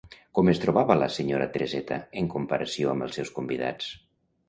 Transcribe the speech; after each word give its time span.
Com 0.37 0.47
es 0.53 0.61
trobava 0.63 0.95
la 1.01 1.09
senyora 1.17 1.47
Tereseta 1.57 2.01
en 2.25 2.33
comparació 2.39 2.93
amb 2.97 3.09
els 3.11 3.19
seus 3.21 3.35
convidats? 3.41 3.97